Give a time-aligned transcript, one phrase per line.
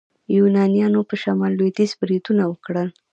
[0.35, 2.89] یونانیانو په شمال لویدیځ بریدونه وکړل.